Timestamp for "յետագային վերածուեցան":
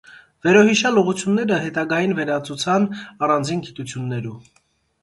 1.65-2.89